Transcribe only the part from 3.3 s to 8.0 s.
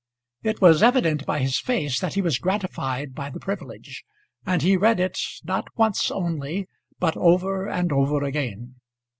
privilege; and he read it, not once only, but over and